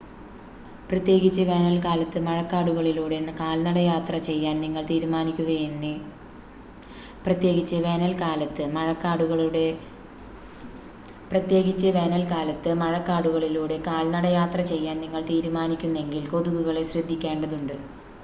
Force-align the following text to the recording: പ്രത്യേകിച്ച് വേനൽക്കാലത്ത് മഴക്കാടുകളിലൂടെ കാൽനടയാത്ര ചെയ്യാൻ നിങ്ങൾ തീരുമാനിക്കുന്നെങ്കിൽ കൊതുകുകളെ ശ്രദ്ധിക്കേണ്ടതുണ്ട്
പ്രത്യേകിച്ച് 0.87 1.43
വേനൽക്കാലത്ത് 1.49 2.19
മഴക്കാടുകളിലൂടെ 2.27 3.17
കാൽനടയാത്ര 3.37 4.15
ചെയ്യാൻ 4.27 4.55
നിങ്ങൾ 4.63 4.83
തീരുമാനിക്കുന്നെങ്കിൽ 15.29 16.25
കൊതുകുകളെ 16.33 16.85
ശ്രദ്ധിക്കേണ്ടതുണ്ട് 16.91 17.75